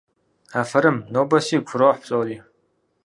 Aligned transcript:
Афэрым! 0.61 0.97
Нобэ 1.13 1.39
сигу 1.47 1.69
фрохь 1.71 1.99
псори! 2.01 2.35